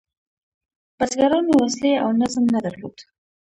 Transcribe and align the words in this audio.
بزګرانو 0.97 1.51
وسلې 1.61 1.93
او 2.03 2.09
نظم 2.21 2.43
نه 2.53 2.59
درلود. 2.65 2.97